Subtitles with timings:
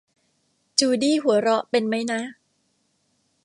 [0.79, 2.21] จูดี้หัวเราะเป็นมั้ยนะ